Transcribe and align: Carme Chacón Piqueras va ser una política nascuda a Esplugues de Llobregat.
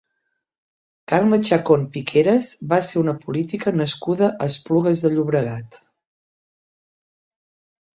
Carme 1.11 1.39
Chacón 1.49 1.83
Piqueras 1.97 2.49
va 2.73 2.81
ser 2.89 3.03
una 3.03 3.15
política 3.27 3.77
nascuda 3.79 4.33
a 4.33 4.51
Esplugues 4.55 5.07
de 5.07 5.17
Llobregat. 5.17 5.83